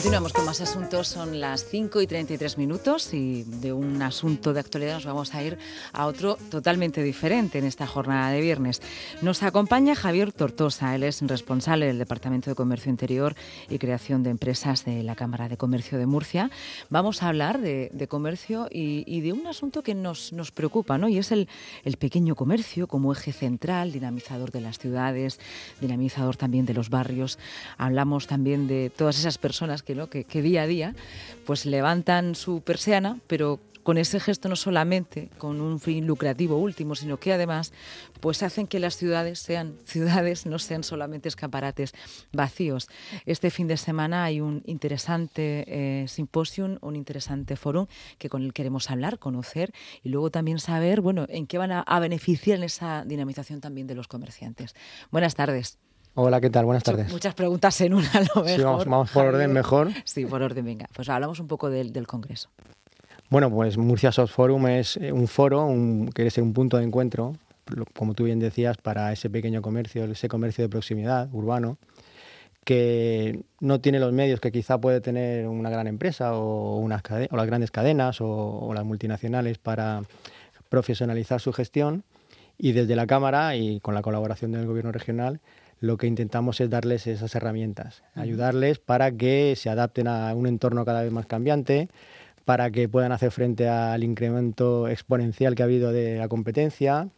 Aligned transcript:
Continuamos 0.00 0.32
con 0.32 0.46
más 0.46 0.62
asuntos, 0.62 1.08
son 1.08 1.40
las 1.40 1.66
5 1.66 2.00
y 2.00 2.06
33 2.06 2.56
minutos 2.56 3.12
y 3.12 3.42
de 3.42 3.74
un 3.74 4.00
asunto 4.00 4.54
de 4.54 4.60
actualidad 4.60 4.94
nos 4.94 5.04
vamos 5.04 5.34
a 5.34 5.42
ir 5.42 5.58
a 5.92 6.06
otro 6.06 6.38
totalmente 6.50 7.02
diferente 7.02 7.58
en 7.58 7.66
esta 7.66 7.86
jornada 7.86 8.30
de 8.30 8.40
viernes. 8.40 8.80
Nos 9.20 9.42
acompaña 9.42 9.94
Javier 9.94 10.32
Tortosa, 10.32 10.94
él 10.94 11.02
es 11.02 11.20
responsable 11.20 11.84
del 11.84 11.98
Departamento 11.98 12.48
de 12.48 12.56
Comercio 12.56 12.88
Interior 12.88 13.34
y 13.68 13.76
Creación 13.76 14.22
de 14.22 14.30
Empresas 14.30 14.86
de 14.86 15.02
la 15.02 15.16
Cámara 15.16 15.50
de 15.50 15.58
Comercio 15.58 15.98
de 15.98 16.06
Murcia. 16.06 16.50
Vamos 16.88 17.22
a 17.22 17.28
hablar 17.28 17.60
de, 17.60 18.06
comercio 18.08 18.68
y, 18.70 19.20
de 19.20 19.34
un 19.34 19.46
asunto 19.48 19.82
que 19.82 19.94
nos, 19.94 20.32
nos 20.32 20.50
preocupa, 20.50 20.96
¿no? 20.96 21.10
y 21.10 21.18
es 21.18 21.30
el, 21.30 21.46
el 21.84 21.98
pequeño 21.98 22.36
comercio 22.36 22.86
como 22.86 23.12
eje 23.12 23.34
central, 23.34 23.92
dinamizador 23.92 24.50
de 24.50 24.62
las 24.62 24.78
ciudades, 24.78 25.38
dinamizador 25.78 26.38
también 26.38 26.64
de 26.64 26.72
los 26.72 26.88
barrios. 26.88 27.38
Hablamos 27.76 28.26
también 28.26 28.66
de 28.66 28.88
todas 28.88 29.18
esas 29.18 29.36
personas 29.36 29.82
que 29.82 29.89
que, 30.08 30.24
día 30.42 30.62
a 30.62 30.66
día 30.66 30.94
pues 31.46 31.66
levantan 31.66 32.34
su 32.34 32.62
persiana, 32.62 33.18
pero 33.26 33.60
con 33.82 33.98
ese 33.98 34.20
gesto 34.20 34.48
no 34.48 34.56
solamente 34.56 35.30
con 35.38 35.60
un 35.60 35.80
fin 35.80 36.06
lucrativo 36.06 36.56
último, 36.56 36.94
sino 36.94 37.18
que 37.18 37.32
además 37.32 37.72
pues 38.20 38.42
hacen 38.42 38.66
que 38.66 38.78
las 38.78 38.96
ciudades 38.96 39.38
sean 39.38 39.74
ciudades, 39.84 40.46
no 40.46 40.58
sean 40.58 40.84
solamente 40.84 41.28
escaparates 41.28 41.92
vacíos. 42.32 42.88
Este 43.26 43.50
fin 43.50 43.66
de 43.66 43.76
semana 43.76 44.24
hay 44.24 44.40
un 44.40 44.62
interesante 44.66 45.64
eh, 45.66 46.08
simposium, 46.08 46.78
un 46.82 46.96
interesante 46.96 47.56
foro 47.56 47.88
que 48.18 48.28
con 48.28 48.42
el 48.42 48.52
queremos 48.52 48.90
hablar, 48.90 49.18
conocer 49.18 49.72
y 50.02 50.10
luego 50.10 50.30
también 50.30 50.58
saber, 50.58 51.00
bueno, 51.00 51.26
en 51.28 51.46
qué 51.46 51.58
van 51.58 51.72
a, 51.72 51.80
a 51.80 52.00
beneficiar 52.00 52.58
en 52.58 52.64
esa 52.64 53.04
dinamización 53.04 53.60
también 53.60 53.86
de 53.86 53.94
los 53.94 54.08
comerciantes. 54.08 54.74
Buenas 55.10 55.34
tardes. 55.34 55.89
Hola, 56.14 56.40
¿qué 56.40 56.50
tal? 56.50 56.64
Buenas 56.64 56.82
tardes. 56.82 57.10
Muchas 57.12 57.34
preguntas 57.34 57.80
en 57.80 57.94
una, 57.94 58.10
lo 58.34 58.42
mejor. 58.42 58.82
Sí, 58.82 58.88
vamos, 58.88 59.10
por 59.10 59.26
orden 59.26 59.52
mejor. 59.52 59.90
Sí, 60.04 60.26
por 60.26 60.42
orden, 60.42 60.64
venga. 60.64 60.86
Pues 60.92 61.08
hablamos 61.08 61.38
un 61.38 61.46
poco 61.46 61.70
del, 61.70 62.06
Congreso. 62.06 62.50
Bueno, 63.28 63.48
pues 63.48 63.78
Murcia 63.78 64.10
Soft 64.10 64.32
Forum 64.32 64.66
es 64.66 64.96
eh, 64.96 65.12
un 65.12 65.28
foro, 65.28 65.64
un, 65.64 66.08
quiere 66.08 66.30
ser 66.30 66.42
un 66.42 66.52
punto 66.52 66.78
de 66.78 66.84
encuentro, 66.84 67.36
como 67.96 68.14
tú 68.14 68.24
bien 68.24 68.40
decías, 68.40 68.76
para 68.76 69.12
ese 69.12 69.30
pequeño 69.30 69.62
comercio, 69.62 70.04
ese 70.04 70.28
comercio 70.28 70.64
de 70.64 70.68
proximidad 70.68 71.28
urbano, 71.32 71.78
que 72.64 73.44
no 73.60 73.80
tiene 73.80 74.00
los 74.00 74.12
medios 74.12 74.40
que 74.40 74.50
quizá 74.50 74.78
puede 74.78 75.00
tener 75.00 75.46
una 75.46 75.70
gran 75.70 75.86
empresa 75.86 76.34
o, 76.34 76.78
unas 76.78 77.02
o 77.30 77.36
las 77.36 77.46
grandes 77.46 77.70
cadenas 77.70 78.20
o, 78.20 78.26
o 78.26 78.74
las 78.74 78.84
multinacionales 78.84 79.58
para 79.58 80.02
profesionalizar 80.68 81.40
su 81.40 81.52
gestión. 81.52 82.02
Y 82.58 82.72
desde 82.72 82.94
la 82.96 83.06
Cámara 83.06 83.56
y 83.56 83.80
con 83.80 83.94
la 83.94 84.02
colaboración 84.02 84.52
del 84.52 84.66
Gobierno 84.66 84.92
regional, 84.92 85.40
lo 85.80 85.96
que 85.96 86.06
intentamos 86.06 86.60
es 86.60 86.70
darles 86.70 87.06
esas 87.06 87.34
herramientas, 87.34 88.02
ayudarles 88.14 88.78
para 88.78 89.10
que 89.12 89.54
se 89.56 89.70
adapten 89.70 90.06
a 90.08 90.32
un 90.34 90.46
entorno 90.46 90.84
cada 90.84 91.02
vez 91.02 91.10
más 91.10 91.26
cambiante, 91.26 91.88
para 92.44 92.70
que 92.70 92.88
puedan 92.88 93.12
hacer 93.12 93.30
frente 93.30 93.68
al 93.68 94.04
incremento 94.04 94.88
exponencial 94.88 95.54
que 95.54 95.62
ha 95.62 95.64
habido 95.64 95.90
de 95.90 96.18
la 96.18 96.28
competencia, 96.28 97.08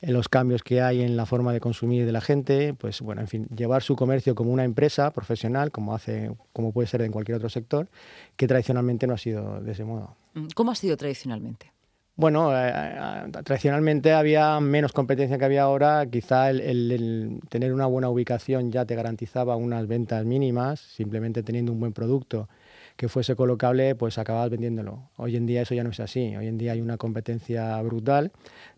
en 0.00 0.12
los 0.12 0.28
cambios 0.28 0.62
que 0.62 0.82
hay 0.82 1.02
en 1.02 1.16
la 1.16 1.26
forma 1.26 1.52
de 1.52 1.60
consumir 1.60 2.06
de 2.06 2.12
la 2.12 2.20
gente, 2.20 2.74
pues 2.74 3.00
bueno, 3.00 3.22
en 3.22 3.28
fin, 3.28 3.46
llevar 3.48 3.82
su 3.82 3.96
comercio 3.96 4.34
como 4.34 4.52
una 4.52 4.64
empresa 4.64 5.10
profesional, 5.12 5.72
como 5.72 5.94
hace, 5.94 6.30
como 6.52 6.72
puede 6.72 6.86
ser 6.86 7.02
en 7.02 7.10
cualquier 7.10 7.36
otro 7.36 7.48
sector, 7.48 7.88
que 8.36 8.46
tradicionalmente 8.46 9.06
no 9.06 9.14
ha 9.14 9.18
sido 9.18 9.60
de 9.60 9.72
ese 9.72 9.84
modo. 9.84 10.14
¿Cómo 10.54 10.70
ha 10.70 10.74
sido 10.74 10.96
tradicionalmente? 10.96 11.72
Bueno, 12.18 12.50
eh, 12.56 12.72
eh, 12.72 13.30
tradicionalmente 13.44 14.14
había 14.14 14.58
menos 14.58 14.92
competencia 14.92 15.36
que 15.36 15.44
había 15.44 15.64
ahora. 15.64 16.06
Quizá 16.06 16.48
el, 16.48 17.40
tener 17.50 17.74
una 17.74 17.84
buena 17.84 18.08
ubicación 18.08 18.72
ya 18.72 18.86
te 18.86 18.94
garantizaba 18.94 19.56
unas 19.56 19.86
ventas 19.86 20.24
mínimas, 20.24 20.80
simplemente 20.80 21.42
teniendo 21.42 21.72
un 21.72 21.80
buen 21.80 21.92
producto 21.92 22.48
que 22.96 23.10
fuese 23.10 23.36
colocable, 23.36 23.94
pues 23.96 24.16
acababas 24.16 24.48
vendiéndolo. 24.48 25.10
Hoy 25.16 25.36
en 25.36 25.44
día 25.44 25.60
eso 25.60 25.74
ya 25.74 25.84
no 25.84 25.90
es 25.90 26.00
así. 26.00 26.34
Hoy 26.34 26.46
en 26.46 26.56
día 26.56 26.72
hay 26.72 26.80
una 26.80 26.96
competencia 26.96 27.80
brutal, 27.82 28.32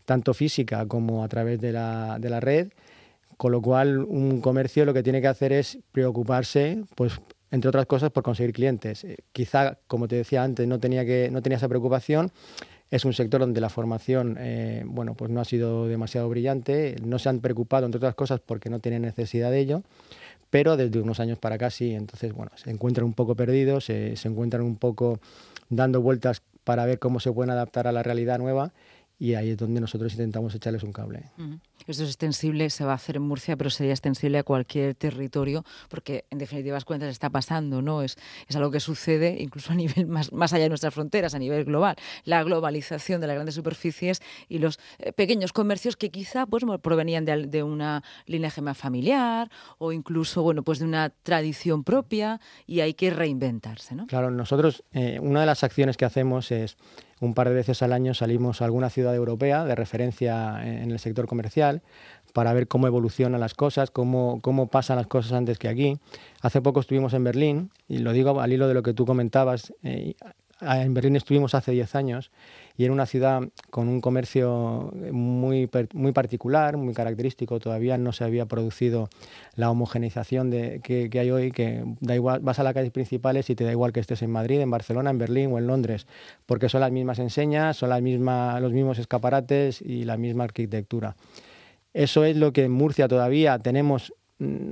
tanto 0.05 0.35
física 0.35 0.87
como 0.87 1.23
a 1.23 1.29
través 1.29 1.61
de 1.61 1.71
la, 1.71 2.19
de 2.19 2.31
la 2.31 2.41
red, 2.41 2.71
con 3.37 3.53
lo 3.53 3.63
cual 3.63 3.99
un 3.99 4.41
comercio 4.41 4.85
lo 4.85 4.93
que 4.93 5.05
tiene 5.05 5.21
que 5.21 5.29
hacer 5.29 5.53
es 5.53 5.79
preocuparse, 5.93 6.83
pues 6.97 7.21
entre 7.53 7.69
otras 7.69 7.87
cosas, 7.87 8.11
por 8.11 8.25
conseguir 8.25 8.53
clientes. 8.53 9.05
Eh, 9.05 9.17
quizá, 9.31 9.79
como 9.87 10.09
te 10.09 10.17
decía 10.17 10.43
antes, 10.43 10.67
no 10.67 10.81
tenía, 10.81 11.05
que, 11.05 11.31
no 11.31 11.41
tenía 11.41 11.57
esa 11.57 11.69
preocupación 11.69 12.33
es 12.91 13.05
un 13.05 13.13
sector 13.13 13.41
donde 13.41 13.61
la 13.61 13.69
formación 13.69 14.37
eh, 14.39 14.83
bueno, 14.87 15.15
pues 15.15 15.31
no 15.31 15.41
ha 15.41 15.45
sido 15.45 15.87
demasiado 15.87 16.29
brillante, 16.29 16.97
no 17.05 17.19
se 17.19 17.29
han 17.29 17.41
preocupado, 17.41 17.87
entre 17.87 17.99
otras 17.99 18.15
cosas, 18.15 18.41
porque 18.41 18.71
no 18.71 18.81
tienen 18.81 19.03
necesidad 19.03 19.51
de 19.51 19.61
ello, 19.61 19.83
pero 20.51 20.77
desde 20.77 21.01
unos 21.01 21.21
años 21.21 21.39
para 21.39 21.57
acá 21.57 21.71
sí, 21.71 21.95
entonces 21.95 22.33
bueno, 22.33 22.53
se 22.57 22.71
encuentran 22.71 23.05
un 23.05 23.13
poco 23.13 23.35
perdidos, 23.35 23.85
se 23.85 24.15
encuentran 24.25 24.63
un 24.63 24.77
poco 24.77 25.21
dando 25.69 26.01
vueltas 26.01 26.43
para 26.65 26.85
ver 26.87 26.99
cómo 26.99 27.21
se 27.21 27.33
pueden 27.33 27.51
adaptar 27.51 27.87
a 27.87 27.93
la 27.93 28.03
realidad 28.03 28.39
nueva 28.39 28.73
y 29.19 29.35
ahí 29.35 29.51
es 29.51 29.57
donde 29.57 29.81
nosotros 29.81 30.13
intentamos 30.13 30.55
echarles 30.55 30.83
un 30.85 30.93
cable. 30.93 31.25
Esto 31.87 32.05
es 32.05 32.11
extensible, 32.11 32.71
se 32.71 32.85
va 32.85 32.93
a 32.93 32.95
hacer 32.95 33.17
en 33.17 33.23
Murcia, 33.23 33.57
pero 33.57 33.69
sería 33.69 33.93
extensible 33.93 34.39
a 34.39 34.45
cualquier 34.45 34.95
territorio, 34.95 35.65
porque 35.89 36.25
en 36.31 36.39
definitivas 36.39 36.85
cuentas 36.85 37.11
está 37.11 37.29
pasando, 37.29 37.83
¿no? 37.83 38.03
Es, 38.03 38.17
es 38.47 38.57
algo 38.57 38.71
que 38.71 38.79
sucede 38.79 39.37
incluso 39.41 39.73
a 39.73 39.75
nivel 39.75 40.07
más, 40.09 40.33
más 40.33 40.53
allá 40.53 40.65
de 40.65 40.69
nuestras 40.69 40.95
fronteras, 40.95 41.35
a 41.35 41.39
nivel 41.39 41.65
global. 41.65 41.97
La 42.25 42.43
globalización 42.45 43.21
de 43.21 43.27
las 43.27 43.35
grandes 43.35 43.57
superficies 43.57 44.21
y 44.49 44.59
los 44.59 44.79
eh, 44.99 45.13
pequeños 45.13 45.53
comercios 45.53 45.97
que 45.97 46.11
quizá 46.11 46.47
pues, 46.47 46.65
provenían 46.81 47.25
de, 47.25 47.47
de 47.47 47.63
una 47.63 48.05
línea 48.27 48.51
gema 48.51 48.75
familiar 48.75 49.51
o 49.79 49.93
incluso 49.93 50.43
bueno, 50.43 50.63
pues 50.63 50.79
de 50.79 50.85
una 50.85 51.11
tradición 51.11 51.83
propia 51.83 52.41
y 52.67 52.81
hay 52.81 52.95
que 52.95 53.11
reinventarse, 53.11 53.95
¿no? 53.95 54.07
Claro, 54.07 54.31
nosotros, 54.31 54.85
eh, 54.93 55.19
una 55.21 55.41
de 55.41 55.47
las 55.47 55.65
acciones 55.65 55.97
que 55.97 56.05
hacemos 56.05 56.53
es 56.53 56.77
un 57.21 57.35
par 57.35 57.49
de 57.49 57.55
veces 57.55 57.83
al 57.83 57.93
año 57.93 58.15
salimos 58.15 58.63
a 58.63 58.65
alguna 58.65 58.91
ciudad 58.91 59.15
europea 59.15 59.65
de 59.65 59.75
referencia 59.75 60.61
en 60.65 60.91
el 60.91 60.99
sector 60.99 61.27
comercial 61.27 61.83
para 62.33 62.53
ver 62.53 62.69
cómo 62.69 62.87
evolucionan 62.87 63.41
las 63.41 63.55
cosas, 63.55 63.91
cómo, 63.91 64.41
cómo 64.43 64.69
pasan 64.69 64.97
las 64.97 65.07
cosas 65.07 65.33
antes 65.33 65.59
que 65.59 65.69
aquí. 65.69 65.99
Hace 66.43 66.61
poco 66.61 66.81
estuvimos 66.81 67.15
en 67.15 67.25
Berlín, 67.25 67.71
y 67.89 67.99
lo 67.99 68.13
digo 68.13 68.41
al 68.41 68.53
hilo 68.53 68.69
de 68.69 68.75
lo 68.75 68.83
que 68.83 68.95
tú 68.95 69.07
comentabas, 69.07 69.73
eh, 69.83 70.15
en 70.61 70.95
Berlín 70.95 71.17
estuvimos 71.17 71.55
hace 71.55 71.73
10 71.73 71.95
años 71.95 72.31
y 72.77 72.85
era 72.85 72.93
una 72.93 73.07
ciudad 73.07 73.43
con 73.71 73.89
un 73.89 74.01
comercio 74.01 74.93
muy, 75.13 75.69
muy 75.95 76.13
particular, 76.13 76.77
muy 76.77 76.95
característico. 76.95 77.59
Todavía 77.61 77.99
no 77.99 78.13
se 78.13 78.25
había 78.25 78.47
producido 78.47 79.09
la 79.55 79.71
homogeneización 79.71 80.51
de, 80.51 80.81
que, 80.83 81.11
hay 81.19 81.31
hoy, 81.31 81.51
que 81.51 81.85
da 82.01 82.15
igual, 82.15 82.41
vas 82.41 82.59
a 82.59 82.63
las 82.63 82.75
calles 82.75 82.93
principales 82.93 83.51
y 83.51 83.55
te 83.55 83.65
da 83.65 83.73
igual 83.73 83.93
que 83.93 84.01
estés 84.01 84.23
en 84.23 84.31
Madrid, 84.31 84.61
en 84.61 84.71
Barcelona, 84.71 85.11
en 85.11 85.19
Berlín 85.19 85.53
o 85.53 85.59
en 85.59 85.67
Londres, 85.67 86.07
porque 86.47 86.69
son 86.69 86.81
las 86.81 86.93
mismas 86.93 87.19
enseñas, 87.19 87.77
son 87.77 87.91
las 87.91 88.03
mismas, 88.03 88.61
los 88.61 88.73
mismos 88.73 88.99
escaparates 88.99 89.83
y 89.83 90.05
la 90.05 90.17
misma 90.17 90.45
arquitectura. 90.45 91.17
Eso 91.95 92.25
es 92.25 92.37
lo 92.37 92.53
que 92.53 92.65
en 92.65 92.73
Murcia 92.73 93.09
todavía 93.09 93.59
tenemos 93.59 94.13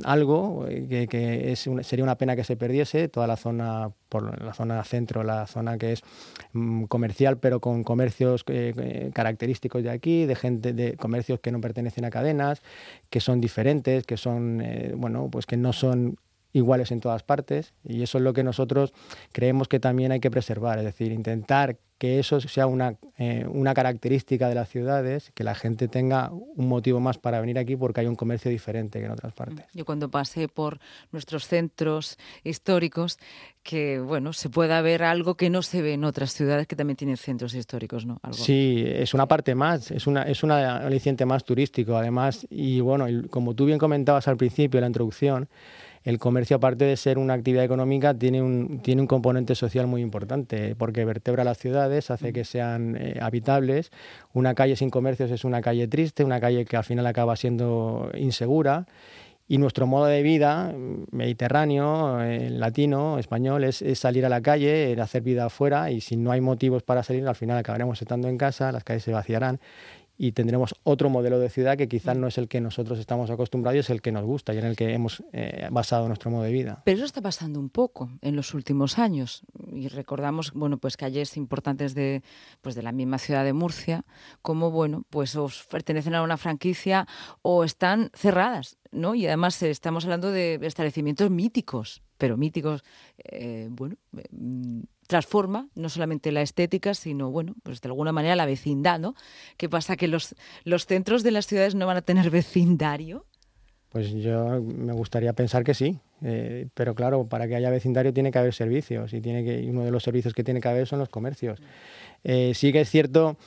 algo 0.05 0.67
eh, 0.69 1.09
que, 1.11 1.51
es 1.51 1.69
sería 1.83 2.05
una 2.05 2.17
pena 2.17 2.37
que 2.37 2.45
se 2.45 2.57
perdiese, 2.57 3.09
toda 3.09 3.27
la 3.27 3.37
zona, 3.37 3.91
por 4.09 4.41
la 4.41 4.55
zona 4.55 4.83
centro, 4.85 5.25
la 5.25 5.47
zona 5.49 5.77
que 5.77 5.93
es 5.93 6.03
mm, 6.53 6.85
comercial, 6.85 7.39
pero 7.39 7.61
con 7.61 7.83
comercios 7.83 8.45
eh, 8.47 8.73
eh, 8.77 9.11
característicos 9.13 9.83
de 9.83 9.91
aquí, 9.91 10.25
de 10.25 10.37
gente, 10.37 10.73
de 10.73 10.97
comercios 10.97 11.41
que 11.41 11.51
no 11.51 11.61
pertenecen 11.61 12.05
a 12.05 12.11
cadenas, 12.11 12.63
que 13.11 13.21
son 13.21 13.41
diferentes, 13.41 14.05
que 14.05 14.17
son, 14.17 14.63
bueno, 14.97 15.29
pues 15.31 15.47
que 15.47 15.57
no 15.57 15.73
son 15.73 16.17
iguales 16.57 16.91
en 16.91 17.01
todas 17.01 17.23
partes 17.23 17.75
y 17.85 18.03
eso 18.03 18.19
es 18.19 18.25
lo 18.25 18.33
que 18.33 18.43
nosotros 18.43 18.95
creemos 19.33 19.69
que 19.69 19.79
también 19.79 20.13
hay 20.13 20.21
que 20.21 20.31
preservar, 20.31 20.79
es 20.79 20.85
decir, 20.85 21.13
intentar 21.13 21.77
que 21.99 22.19
eso 22.19 22.41
sea 22.41 22.67
una, 22.67 22.97
eh, 23.17 23.47
una 23.49 23.73
característica 23.73 24.49
de 24.49 24.55
las 24.55 24.69
ciudades, 24.69 25.33
que 25.35 25.45
la 25.45 25.55
gente 25.55 25.89
tenga 25.89 26.31
un 26.31 26.69
motivo 26.69 27.01
más 27.01 27.17
para 27.17 27.41
venir 27.41 27.59
aquí 27.59 27.75
porque 27.75 28.01
hay 28.01 28.07
un 28.07 28.17
comercio 28.17 28.51
diferente 28.51 28.99
que 28.99 29.07
en 29.07 29.13
otras 29.13 29.33
partes. 29.33 29.65
Yo 29.73 29.87
cuando 29.87 30.11
pasé 30.11 30.49
por 30.49 30.79
nuestros 31.11 31.47
centros 31.47 32.19
históricos, 32.45 33.19
que 33.63 33.99
bueno, 33.99 34.35
se 34.35 34.51
pueda 34.51 34.81
ver 34.83 35.03
algo 35.03 35.37
que 35.37 35.49
no 35.49 35.63
se 35.63 35.81
ve 35.81 35.95
en 35.95 36.05
otras 36.05 36.33
ciudades 36.33 36.67
que 36.67 36.77
también 36.77 36.97
tienen 36.97 37.17
centros 37.17 37.55
históricos, 37.55 38.05
¿no? 38.05 38.21
Sí, 38.33 38.85
es 38.87 39.15
una 39.15 39.27
parte 39.27 39.55
más, 39.55 39.91
es 39.91 40.07
una 40.07 40.25
es 40.25 40.43
un 40.43 40.51
aliciente 40.51 41.25
más 41.25 41.45
turístico, 41.45 41.97
además, 41.97 42.47
y 42.51 42.81
bueno, 42.81 43.07
como 43.31 43.55
tú 43.55 43.65
bien 43.65 43.79
comentabas 43.79 44.29
al 44.29 44.37
principio 44.37 44.79
en 44.79 44.83
la 44.83 44.89
introducción, 44.89 45.49
el 46.07 46.21
comercio, 46.21 46.59
aparte 46.59 46.85
de 46.85 46.97
ser 46.97 47.19
una 47.19 47.35
actividad 47.35 47.65
económica, 47.65 48.15
tiene 48.15 48.41
un, 48.41 48.79
tiene 48.81 49.03
un 49.03 49.09
componente 49.09 49.57
social 49.57 49.89
muy 49.89 50.03
importante, 50.03 50.77
porque 50.77 51.05
vertebra 51.05 51.43
las 51.43 51.59
ciudades, 51.59 52.13
hace 52.13 52.33
que 52.33 52.45
sean 52.45 52.97
eh, 52.97 53.19
habitables. 53.21 53.91
Una 54.33 54.55
calle 54.55 54.77
sin 54.77 54.89
comercios 54.89 55.33
es 55.33 55.45
una 55.45 55.61
calle 55.61 55.89
triste, 55.89 56.23
una 56.23 56.39
calle 56.39 56.65
que 56.65 56.77
al 56.77 56.85
final 56.85 57.09
acaba 57.09 57.35
siendo 57.35 58.09
insegura. 58.15 58.87
Y 59.49 59.59
nuestro 59.59 59.89
modo 59.89 60.07
de 60.07 60.23
vida 60.23 60.73
mediterráneo, 61.11 62.23
eh, 62.23 62.51
latino, 62.51 63.19
español, 63.19 63.65
es, 63.65 63.83
salir 63.99 64.25
a 64.27 64.29
la 64.29 64.41
calle, 64.41 64.97
hacer 65.01 65.23
vida 65.23 65.47
afuera 65.47 65.91
y 65.91 66.01
si 66.01 66.17
no 66.17 66.31
hay 66.31 66.41
motivos 66.41 66.85
para 66.85 67.03
salir, 67.03 67.27
al 67.27 67.35
final 67.35 67.59
acabaremos 67.59 68.01
estando 68.01 68.29
en 68.29 68.39
casa, 68.39 68.71
las 68.71 68.85
calles 68.85 69.03
se 69.03 69.11
vaciarán 69.11 69.59
y 70.19 70.33
tendremos 70.33 70.75
otro 70.83 71.11
modelo 71.11 71.39
de 71.39 71.51
ciudad 71.51 71.77
que 71.77 71.89
quizás 71.89 72.17
no 72.17 72.27
es 72.27 72.39
el 72.39 72.49
que 72.49 72.61
nosotros 72.61 72.99
estamos 72.99 73.31
acostumbrados 73.31 73.77
y 73.77 73.79
es 73.81 73.91
el 73.91 74.01
que 74.01 74.13
nos 74.13 74.25
gusta 74.25 74.55
y 74.55 74.59
en 74.59 74.65
el 74.65 74.77
que 74.77 74.93
hemos 74.93 75.23
eh, 75.33 75.69
basado 75.71 76.09
nuestro 76.09 76.31
modo 76.31 76.43
de 76.43 76.53
vida. 76.53 76.83
Pero 76.85 76.97
eso 76.97 77.07
está 77.07 77.21
pasando 77.21 77.61
un 77.61 77.69
poco 77.69 78.11
en 78.23 78.37
los 78.37 78.55
últimos 78.55 78.99
años 78.99 79.43
y 79.73 79.89
recordamos, 79.89 80.53
bueno, 80.53 80.79
pues 80.79 80.97
calles 80.97 81.37
importantes 81.37 81.95
de, 81.95 82.23
pues 82.63 82.75
de 82.75 82.83
la 82.83 82.93
misma 82.93 83.19
ciudad 83.19 83.45
de 83.45 83.53
Murcia, 83.53 84.05
como, 84.43 84.71
bueno, 84.71 85.05
pues 85.11 85.37
os 85.37 85.65
pertenecen 85.67 86.15
a 86.15 86.23
una 86.23 86.37
franquicia 86.37 87.07
o 87.43 87.65
están 87.65 88.11
cerradas, 88.15 88.79
¿no? 88.91 89.15
Y 89.15 89.27
además 89.27 89.63
eh, 89.63 89.71
estamos 89.71 90.05
hablando 90.05 90.31
de 90.31 90.59
establecimientos 90.63 91.31
míticos, 91.31 92.03
pero 92.19 92.37
míticos, 92.37 92.83
eh, 93.19 93.69
bueno, 93.71 93.97
mm, 94.31 94.81
transforma 95.07 95.69
no 95.75 95.89
solamente 95.89 96.33
la 96.33 96.43
estética, 96.43 96.95
sino, 96.95 97.31
bueno, 97.31 97.55
pues 97.63 97.81
de 97.81 97.89
alguna 97.89 98.13
manera 98.13 98.37
la 98.37 98.47
vecindad, 98.47 98.99
¿no? 98.99 99.15
¿Qué 99.57 99.69
pasa? 99.69 99.97
¿Que 99.97 100.09
los, 100.09 100.35
los 100.65 100.87
centros 100.87 101.23
de 101.23 101.31
las 101.31 101.47
ciudades 101.47 101.75
no 101.75 101.87
van 101.87 101.97
a 101.97 102.03
tener 102.03 102.31
vecindario? 102.31 103.27
Pues 103.91 104.13
yo 104.13 104.61
me 104.61 104.93
gustaría 104.93 105.33
pensar 105.33 105.65
que 105.65 105.73
sí, 105.73 105.99
eh, 106.23 106.69
pero 106.75 106.95
claro, 106.95 107.27
para 107.29 107.49
que 107.49 107.57
haya 107.57 107.71
vecindario 107.71 108.13
tiene 108.13 108.31
que 108.31 108.39
haber 108.39 108.53
servicios 108.53 109.13
y 109.15 109.21
tiene 109.21 109.45
que 109.45 109.65
uno 109.71 109.85
de 109.85 109.91
los 109.91 110.03
servicios 110.03 110.35
que 110.35 110.45
tiene 110.45 110.61
que 110.61 110.69
haber 110.69 110.87
son 110.87 110.99
los 110.99 111.09
comercios. 111.09 111.61
Eh, 112.25 112.53
sí 112.55 112.73
que 112.73 112.83
es 112.83 112.91
cierto 112.91 113.39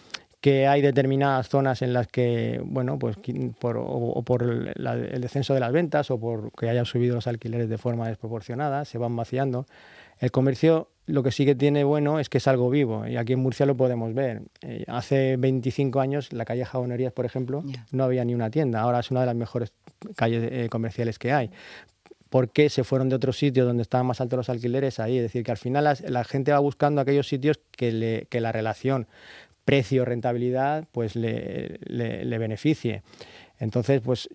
que 0.42 0.68
hay 0.68 0.82
determinadas 0.82 1.50
zonas 1.50 1.82
en 1.82 1.94
las 1.94 2.08
que, 2.08 2.62
bueno, 2.64 2.98
pues 2.98 3.18
por, 3.60 3.78
o, 3.78 4.22
por 4.24 4.44
el 4.44 5.22
descenso 5.22 5.54
de 5.54 5.60
las 5.60 5.72
ventas 5.74 6.10
o 6.12 6.20
por 6.20 6.52
que 6.54 6.70
hayan 6.70 6.86
subido 6.86 7.16
los 7.16 7.28
alquileres 7.28 7.68
de 7.68 7.78
forma 7.78 8.08
desproporcionada, 8.08 8.86
se 8.86 8.98
van 8.98 9.16
vaciando. 9.16 9.66
El 10.18 10.32
comercio 10.32 10.90
lo 11.10 11.24
que 11.24 11.32
sí 11.32 11.46
que 11.46 11.56
tiene 11.56 11.84
bueno 11.84 12.20
es 12.20 12.30
que 12.30 12.38
es 12.38 12.48
algo 12.48 12.70
vivo 12.70 13.08
y 13.08 13.18
aquí 13.18 13.34
en 13.34 13.40
Murcia 13.40 13.66
lo 13.66 13.76
podemos 13.76 14.14
ver. 14.14 14.44
Eh, 14.62 14.86
hace 14.88 15.38
25 15.38 16.00
años 16.00 16.32
la 16.32 16.46
calle 16.46 16.66
Jabonerías, 16.66 17.12
por 17.12 17.26
ejemplo, 17.26 17.64
no 17.92 18.04
había 18.04 18.24
ni 18.26 18.36
una 18.36 18.50
tienda. 18.52 18.82
Ahora 18.82 19.00
es 19.00 19.10
una 19.12 19.22
de 19.22 19.26
las 19.26 19.36
mejores 19.36 19.74
calles 20.16 20.48
eh, 20.52 20.70
comerciales 20.70 21.18
que 21.18 21.32
hay. 21.32 21.50
¿Por 22.30 22.52
qué 22.52 22.70
se 22.70 22.84
fueron 22.84 23.10
de 23.10 23.16
otros 23.16 23.38
sitios 23.38 23.66
donde 23.66 23.82
estaban 23.82 24.06
más 24.06 24.22
altos 24.22 24.38
los 24.38 24.50
alquileres 24.50 25.00
ahí? 25.00 25.18
Es 25.18 25.24
decir, 25.24 25.44
que 25.44 25.52
al 25.52 25.58
final 25.58 25.98
la, 26.08 26.24
gente 26.24 26.52
va 26.52 26.60
buscando 26.60 27.02
aquellos 27.02 27.28
sitios 27.28 27.60
que, 27.72 27.92
le, 27.92 28.28
que 28.30 28.40
la 28.40 28.52
relación 28.52 29.08
precio-rentabilidad 29.66 30.86
pues 30.92 31.16
le, 31.16 31.80
le, 31.82 32.24
le 32.24 32.38
beneficie. 32.38 33.02
Entonces, 33.60 34.02
pues 34.02 34.30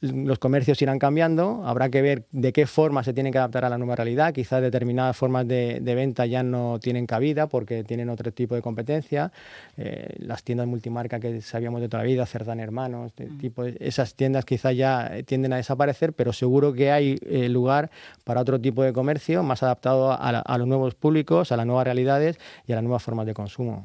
los 0.00 0.38
comercios 0.38 0.80
irán 0.82 0.98
cambiando, 0.98 1.62
habrá 1.64 1.88
que 1.88 2.02
ver 2.02 2.24
de 2.30 2.52
qué 2.52 2.66
forma 2.66 3.02
se 3.02 3.14
tienen 3.14 3.32
que 3.32 3.38
adaptar 3.38 3.64
a 3.64 3.70
la 3.70 3.78
nueva 3.78 3.96
realidad, 3.96 4.34
quizás 4.34 4.60
determinadas 4.60 5.16
formas 5.16 5.48
de, 5.48 5.80
venta 5.82 6.26
ya 6.26 6.42
no 6.42 6.78
tienen 6.80 7.06
cabida 7.06 7.46
porque 7.46 7.82
tienen 7.82 8.10
otro 8.10 8.30
tipo 8.32 8.54
de 8.54 8.62
competencia, 8.62 9.32
eh, 9.76 10.14
las 10.18 10.42
tiendas 10.42 10.66
multimarca 10.66 11.18
que 11.18 11.40
sabíamos 11.40 11.80
de 11.80 11.88
toda 11.88 12.02
la 12.02 12.08
vida, 12.08 12.26
Cerdán 12.26 12.60
Hermanos, 12.60 13.12
mm. 13.16 13.38
tipo, 13.38 13.64
esas 13.64 14.14
tiendas 14.14 14.44
quizás 14.44 14.76
ya 14.76 15.10
tienden 15.24 15.54
a 15.54 15.56
desaparecer, 15.56 16.12
pero 16.12 16.32
seguro 16.32 16.74
que 16.74 16.92
hay 16.92 17.18
eh, 17.22 17.48
lugar 17.48 17.90
para 18.24 18.42
otro 18.42 18.60
tipo 18.60 18.82
de 18.82 18.92
comercio 18.92 19.42
más 19.42 19.62
adaptado 19.62 20.12
a, 20.12 20.16
a 20.16 20.58
los 20.58 20.68
nuevos 20.68 20.94
públicos, 20.94 21.52
a 21.52 21.56
las 21.56 21.66
nuevas 21.66 21.84
realidades 21.84 22.38
y 22.66 22.72
a 22.72 22.76
las 22.76 22.84
nuevas 22.84 23.02
formas 23.02 23.26
de 23.26 23.34
consumo. 23.34 23.84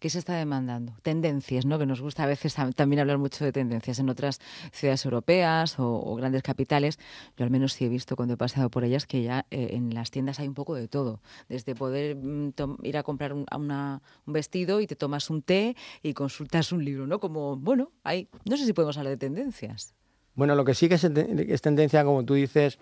¿Qué 0.00 0.08
se 0.08 0.18
está 0.18 0.34
demandando? 0.34 0.94
Tendencias, 1.02 1.66
¿no? 1.66 1.78
Que 1.78 1.86
nos 1.86 2.00
gusta 2.00 2.24
a 2.24 2.26
veces 2.26 2.54
también 2.74 3.00
hablar 3.00 3.18
mucho 3.18 3.44
de 3.44 3.52
tendencias 3.52 3.98
en 3.98 4.08
otras 4.08 4.40
ciudades 4.72 5.04
europeas 5.04 5.76
o, 5.78 6.14
grandes 6.16 6.42
capitales. 6.42 6.98
Yo 7.36 7.44
al 7.44 7.50
menos 7.50 7.74
sí 7.74 7.84
he 7.84 7.88
visto 7.88 8.16
cuando 8.16 8.34
he 8.34 8.36
pasado 8.36 8.70
por 8.70 8.84
ellas 8.84 9.06
que 9.06 9.22
ya 9.22 9.46
eh, 9.50 9.70
en 9.72 9.92
las 9.94 10.10
tiendas 10.10 10.40
hay 10.40 10.48
un 10.48 10.54
poco 10.54 10.74
de 10.74 10.88
todo. 10.88 11.20
Desde 11.48 11.74
poder 11.74 12.16
mm, 12.16 12.52
ir 12.82 12.96
a 12.96 13.02
comprar 13.02 13.32
un, 13.32 13.44
un, 13.52 14.32
vestido 14.32 14.80
y 14.80 14.86
te 14.86 14.96
tomas 14.96 15.28
un 15.28 15.42
té 15.42 15.76
y 16.02 16.14
consultas 16.14 16.72
un 16.72 16.84
libro, 16.84 17.06
¿no? 17.06 17.20
Como, 17.20 17.56
bueno, 17.56 17.92
hay, 18.02 18.28
no 18.44 18.56
sé 18.56 18.64
si 18.64 18.72
podemos 18.72 18.96
hablar 18.96 19.10
de 19.10 19.18
tendencias. 19.18 19.94
Bueno, 20.34 20.54
lo 20.54 20.64
que 20.64 20.74
sí 20.74 20.88
que 20.88 20.94
es 20.94 21.62
tendencia, 21.62 22.04
como 22.04 22.24
tú 22.24 22.34
dices, 22.34 22.78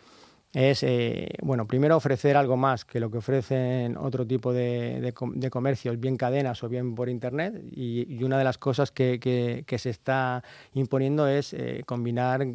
es, 0.53 0.83
eh, 0.83 1.31
bueno, 1.41 1.67
primero 1.67 1.97
ofrecer 1.97 2.37
algo 2.37 2.59
más 2.59 2.85
que 2.85 3.01
lo 3.01 3.11
que 3.11 3.19
ofrecen 3.19 3.97
otro 3.97 4.27
tipo 4.27 4.53
de, 4.53 5.15
comercios, 5.51 5.99
bien 5.99 6.17
cadenas 6.17 6.63
o 6.63 6.69
bien 6.69 6.95
por 6.95 7.09
Internet. 7.09 7.55
Y, 7.73 8.23
una 8.23 8.39
de 8.39 8.45
las 8.45 8.59
cosas 8.59 8.91
que, 8.91 9.65
se 9.79 9.91
está 9.91 10.45
imponiendo 10.75 11.27
es 11.27 11.55
eh, 11.55 11.83
combinar 11.87 12.47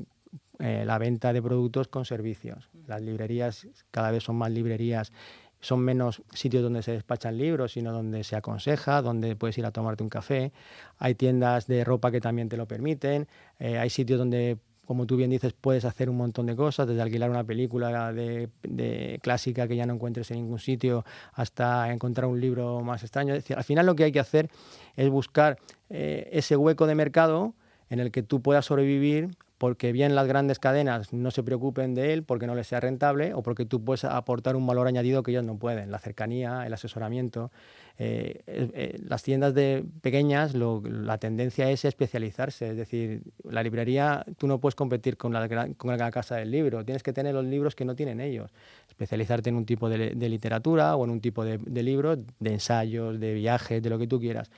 eh, 0.59 0.83
la 0.85 0.97
venta 0.99 1.33
de 1.33 1.41
productos 1.41 1.88
con 1.88 2.05
servicios. 2.05 2.69
Las 2.85 3.01
librerías 3.01 3.67
cada 3.89 4.11
vez 4.11 4.23
son 4.23 4.35
más 4.38 4.51
librerías 4.51 5.11
son 5.59 5.79
menos 5.79 6.21
sitios 6.35 6.61
donde 6.61 6.83
se 6.83 6.91
despachan 6.91 7.35
libros, 7.35 7.71
sino 7.71 7.91
donde 7.91 8.23
se 8.23 8.35
aconseja, 8.35 9.01
donde 9.01 9.35
puedes 9.35 9.57
ir 9.57 9.65
a 9.65 9.71
tomarte 9.71 10.03
un 10.03 10.09
café. 10.09 10.51
Hay 11.00 11.15
tiendas 11.15 11.65
de 11.65 11.83
ropa 11.83 12.11
que 12.11 12.21
también 12.21 12.47
te 12.47 12.57
lo 12.57 12.67
permiten. 12.67 13.27
hay 13.59 13.89
sitios 13.89 14.19
donde 14.19 14.59
como 14.88 15.06
tú 15.06 15.18
bien 15.18 15.30
dices, 15.30 15.54
puedes 15.54 15.84
hacer 15.84 16.10
un 16.10 16.16
montón 16.16 16.45
de 16.45 16.56
cosas, 16.56 16.88
desde 16.88 17.01
alquilar 17.01 17.30
una 17.30 17.44
película 17.44 18.13
de, 18.13 19.19
clásica 19.22 19.68
que 19.68 19.75
ya 19.75 19.86
no 19.86 19.94
encuentres 19.94 20.31
en 20.31 20.38
ningún 20.38 20.60
sitio 20.60 21.04
hasta 21.34 21.92
encontrar 21.92 22.28
un 22.28 22.39
libro 22.39 22.80
más 22.81 23.04
extraño. 23.04 23.34
Es 23.34 23.44
decir, 23.44 23.57
al 23.57 23.66
final 23.66 23.86
lo 23.86 23.95
que 23.95 24.06
hay 24.06 24.13
que 24.13 24.22
hacer 24.22 24.50
es 24.95 25.10
buscar 25.10 25.57
eh, 25.89 26.30
ese 26.31 26.56
hueco 26.56 26.88
de 26.88 26.95
mercado 26.95 27.54
en 27.89 28.00
el 28.00 28.12
que 28.12 28.24
tú 28.24 28.42
puedas 28.42 28.66
sobrevivir 28.66 29.30
porque 29.57 29.92
bien 29.92 30.13
las 30.15 30.27
grandes 30.27 30.59
cadenas 30.59 31.13
no 31.13 31.31
se 31.31 31.44
preocupen 31.44 31.95
de 31.95 32.13
él 32.13 32.24
porque 32.24 32.48
no 32.48 32.56
les 32.56 32.68
sea 32.68 32.80
rentable 32.80 33.33
o 33.33 33.42
porque 33.42 33.65
tú 33.65 33.83
puedes 33.83 34.04
aportar 34.04 34.56
un 34.56 34.68
valor 34.68 34.88
añadido 34.88 35.24
que 35.24 35.31
ellos 35.31 35.44
no 35.44 35.57
pueden, 35.57 35.92
la 35.92 36.00
cercanía, 36.00 36.65
el 36.65 36.74
asesoramiento. 36.74 37.51
Eh, 38.00 38.44
eh, 38.45 38.95
las 39.04 39.24
tiendas 39.24 39.56
de 39.56 39.83
pequeñas, 40.01 40.54
la 40.54 41.18
tendencia 41.18 41.71
es 41.71 41.83
especializarse, 41.83 42.69
es 42.69 42.77
decir, 42.77 43.24
la 43.44 43.63
librería, 43.63 44.24
tú 44.38 44.45
no 44.45 44.59
puedes 44.59 44.75
competir 44.75 45.18
con 45.18 45.33
la, 45.33 45.50
con 45.75 45.98
la 45.98 46.12
casa 46.12 46.36
del 46.36 46.51
libro, 46.51 46.86
tienes 46.86 47.01
que 47.01 47.12
tener 47.12 47.33
los 47.33 47.45
libros 47.45 47.74
que 47.74 47.86
no 47.86 47.95
tienen 47.95 48.21
ellos, 48.21 48.51
especializarte 48.88 49.50
en 49.50 49.56
un 49.56 49.65
tipo 49.65 49.89
de, 49.89 50.13
literatura 50.30 50.95
o 50.95 51.06
en 51.06 51.10
un 51.10 51.21
tipo 51.21 51.44
de, 51.44 51.57
de 51.57 51.81
libros, 51.81 52.19
de 52.39 52.53
ensayos, 52.53 53.19
de 53.19 53.33
viajes, 53.33 53.81
de 53.81 53.89
lo 53.89 53.98
que 53.98 54.06
tú 54.06 54.19
quieras 54.19 54.51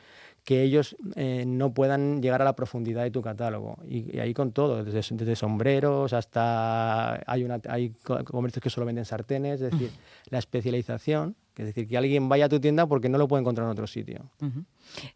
que 0.44 0.64
ellos 0.64 0.96
eh, 1.16 1.44
no 1.46 1.74
puedan 1.74 2.22
llegar 2.22 2.42
a 2.42 2.46
la 2.46 2.56
profundidad 2.56 3.04
de 3.04 3.12
tu 3.12 3.22
catálogo. 3.22 3.78
Y, 3.88 4.18
ahí 4.20 4.34
con 4.34 4.52
todo, 4.52 4.84
desde, 4.84 5.16
desde, 5.16 5.36
sombreros 5.36 6.14
hasta 6.14 7.22
hay, 7.30 7.44
una, 7.44 7.60
hay 7.68 7.94
comercios 8.26 8.62
que 8.62 8.70
solo 8.70 8.86
venden 8.86 9.06
sartenes, 9.06 9.62
es 9.62 9.72
decir, 9.72 9.92
la 10.30 10.40
especialización, 10.40 11.36
es 11.56 11.66
decir, 11.66 11.88
que 11.88 11.98
alguien 11.98 12.30
vaya 12.30 12.46
a 12.46 12.50
tu 12.50 12.60
tienda 12.60 12.88
porque 12.88 13.10
no 13.10 13.18
lo 13.18 13.28
puede 13.28 13.42
encontrar 13.42 13.66
en 13.66 13.72
otro 13.72 13.86
sitio. 13.86 14.32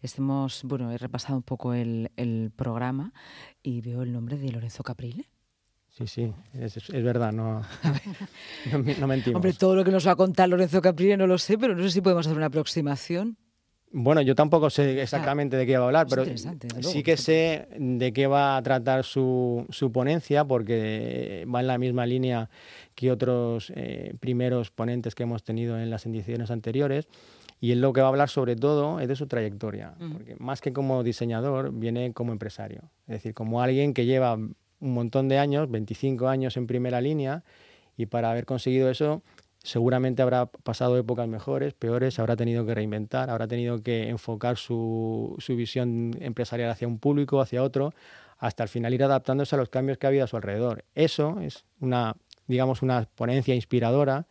Estemos, 0.01 0.61
bueno, 0.65 0.91
he 0.91 0.97
repasado 0.97 1.37
un 1.37 1.43
poco 1.43 1.73
el, 1.73 2.11
el, 2.17 2.51
programa 2.55 3.13
y 3.61 3.81
veo 3.81 4.01
el 4.03 4.11
nombre 4.11 4.37
de 4.37 4.51
Lorenzo 4.51 4.83
Caprile. 4.83 5.29
Sí, 5.89 6.07
sí, 6.07 6.33
es, 6.53 6.75
es 6.75 7.03
verdad, 7.03 7.31
no, 7.31 7.61
no, 8.99 9.07
mentimos. 9.07 9.35
Hombre, 9.35 9.53
todo 9.53 9.75
lo 9.75 9.83
que 9.83 9.91
nos 9.91 10.05
va 10.05 10.11
a 10.11 10.15
contar 10.15 10.49
Lorenzo 10.49 10.81
Caprile 10.81 11.15
no 11.15 11.27
lo 11.27 11.37
sé, 11.37 11.57
pero 11.57 11.75
no 11.75 11.83
sé 11.83 11.91
si 11.91 12.01
podemos 12.01 12.25
hacer 12.25 12.35
una 12.35 12.47
aproximación. 12.47 13.37
Bueno, 13.95 14.21
yo 14.21 14.33
tampoco 14.33 14.71
sé 14.71 14.99
exactamente 15.03 15.55
de 15.55 15.67
qué 15.67 15.77
va 15.77 15.83
a 15.83 15.87
hablar, 15.87 16.07
pero 16.09 16.25
sí 16.81 17.03
que 17.03 17.15
sé 17.15 17.67
de 17.77 18.11
qué 18.11 18.25
va 18.25 18.57
a 18.57 18.63
tratar 18.63 19.03
su, 19.03 19.67
su, 19.69 19.91
ponencia, 19.91 20.43
porque 20.45 21.45
va 21.53 21.59
en 21.59 21.67
la 21.67 21.77
misma 21.77 22.07
línea 22.07 22.49
que 22.95 23.11
otros 23.11 23.71
eh, 23.75 24.15
primeros 24.19 24.71
ponentes 24.71 25.13
que 25.13 25.23
hemos 25.23 25.43
tenido 25.43 25.77
en 25.77 25.91
las 25.91 26.07
ediciones 26.07 26.49
anteriores. 26.49 27.07
Y 27.61 27.71
él 27.71 27.81
lo 27.81 27.93
que 27.93 28.01
va 28.01 28.07
a 28.07 28.09
hablar 28.09 28.29
sobre 28.29 28.55
todo 28.55 28.99
es 28.99 29.07
de 29.07 29.15
su 29.15 29.27
trayectoria, 29.27 29.93
porque 30.11 30.35
más 30.39 30.59
que 30.59 30.73
como 30.73 31.03
diseñador, 31.03 31.71
viene 31.71 32.13
como 32.13 32.31
empresario. 32.31 32.89
Es 33.07 33.17
decir, 33.17 33.35
como 33.35 33.61
alguien 33.61 33.93
que 33.93 34.05
lleva 34.05 34.33
un 34.33 34.59
montón 34.79 35.29
de 35.29 35.37
años, 35.37 35.69
25 35.69 36.27
años 36.27 36.57
en 36.57 36.65
primera 36.65 36.99
línea, 36.99 37.43
y 37.95 38.07
para 38.07 38.31
haber 38.31 38.45
conseguido 38.45 38.89
eso 38.89 39.21
seguramente 39.63 40.21
habrá 40.21 40.45
pasado 40.45 40.97
épocas 40.97 41.27
mejores, 41.27 41.73
peores, 41.73 42.19
habrá 42.19 42.35
tenido 42.35 42.65
que 42.65 42.75
reinventar, 42.75 43.29
habrá 43.29 43.47
tenido 43.47 43.81
que 43.81 44.09
enfocar 44.09 44.57
su, 44.57 45.35
su, 45.39 45.55
visión 45.55 46.11
empresarial 46.19 46.69
hacia 46.69 46.87
un 46.87 46.99
público, 46.99 47.39
hacia 47.39 47.63
otro, 47.63 47.93
hasta 48.37 48.63
al 48.63 48.69
final 48.69 48.93
ir 48.93 49.03
adaptándose 49.03 49.55
a 49.55 49.57
los 49.57 49.69
cambios 49.69 49.97
que 49.97 50.05
ha 50.05 50.09
habido 50.09 50.25
a 50.25 50.27
su 50.27 50.35
alrededor. 50.35 50.83
Eso 50.95 51.39
es 51.39 51.63
una, 51.79 52.17
digamos, 52.47 52.81
una 52.81 53.07
ponencia 53.15 53.55
inspiradora 53.55 54.27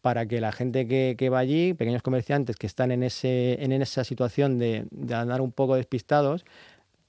para 0.00 0.26
que 0.26 0.40
la 0.40 0.52
gente 0.52 0.86
que, 0.86 1.14
que 1.16 1.30
va 1.30 1.38
allí, 1.38 1.72
pequeños 1.72 2.02
comerciantes 2.02 2.56
que 2.56 2.66
están 2.66 2.90
en, 2.90 3.04
ese, 3.04 3.64
en 3.64 3.72
esa 3.72 4.04
situación 4.04 4.58
de, 4.58 4.86
de 4.90 5.14
andar 5.14 5.40
un 5.40 5.52
poco 5.52 5.76
despistados, 5.76 6.44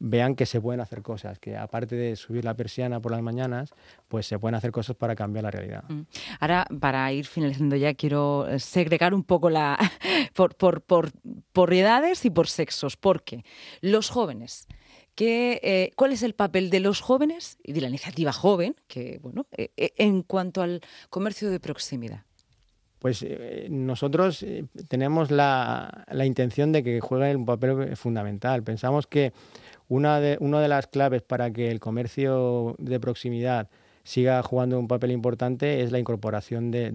vean 0.08 0.36
que 0.36 0.46
se 0.46 0.62
pueden 0.62 0.82
hacer 0.82 1.02
cosas, 1.02 1.40
que 1.40 1.58
aparte 1.58 1.96
de 1.96 2.16
subir 2.16 2.46
la 2.46 2.54
persiana 2.54 3.00
por 3.00 3.12
las 3.12 3.24
mañanas, 3.24 3.74
pues 4.08 4.28
se 4.28 4.38
pueden 4.38 4.54
hacer 4.54 4.72
cosas 4.72 4.96
para 4.96 5.16
cambiar 5.16 5.46
la 5.46 5.52
realidad. 5.52 5.84
Mm. 5.90 6.02
Ahora, 6.40 6.68
para 6.80 7.12
ir 7.12 7.26
finalizando 7.26 7.76
ya, 7.76 7.96
quiero 7.96 8.48
eh, 8.48 8.60
segregar 8.60 9.16
un 9.16 9.24
poco 9.24 9.50
la 9.50 9.78
por, 10.36 10.56
por, 10.56 10.82
por, 10.82 11.12
por 11.52 11.74
edades 11.74 12.24
y 12.24 12.30
por 12.30 12.48
sexos, 12.48 12.98
porque 12.98 13.44
los 13.82 14.12
jóvenes, 14.12 14.68
que, 15.16 15.60
eh, 15.64 15.92
¿cuál 15.96 16.12
es 16.12 16.22
el 16.22 16.36
papel 16.36 16.70
de 16.70 16.82
los 16.82 17.02
jóvenes 17.02 17.58
y 17.64 17.74
de 17.74 17.82
la 17.82 17.88
iniciativa 17.88 18.32
joven, 18.32 18.76
que 18.88 19.18
bueno, 19.24 19.48
eh, 19.58 19.72
en 19.98 20.22
cuanto 20.22 20.62
al 20.62 20.82
comercio 21.10 21.50
de 21.50 21.60
proximidad? 21.60 22.26
Pues 23.00 23.24
nosotros 23.70 24.44
tenemos 24.88 25.30
la, 25.30 26.06
la 26.10 26.26
intención 26.26 26.72
de 26.72 26.82
que 26.84 27.00
juegue 27.02 27.36
un 27.36 27.46
papel 27.46 27.96
fundamental. 27.96 28.64
Pensamos 28.64 29.06
que 29.06 29.32
una 29.88 30.20
de, 30.20 30.38
una 30.40 30.62
de 30.62 30.68
las 30.68 30.88
claves 30.88 31.22
para 31.22 31.52
que 31.52 31.72
el 31.72 31.80
comercio 31.80 32.76
de 32.80 33.00
proximidad 33.00 33.70
siga 34.06 34.42
jugando 34.44 34.80
un 34.80 34.88
papel 34.88 35.12
importante 35.12 35.82
es 35.82 35.92
la 35.92 35.98
incorporación 35.98 36.70
de, 36.70 36.92